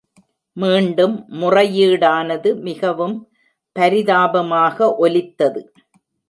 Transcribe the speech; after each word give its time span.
மீண்டும் 0.57 1.13
முறையீடானது 1.31 2.49
மிகவும் 2.61 3.15
பரிதாபமாக 3.75 4.95
ஒலித்தது. 4.97 5.61